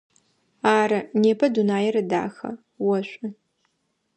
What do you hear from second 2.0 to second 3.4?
дахэ, ошӏу.